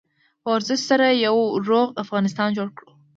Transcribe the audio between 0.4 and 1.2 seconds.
په ورزش سره